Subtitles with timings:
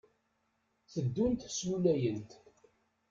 [0.91, 2.31] Teddunt slulayent.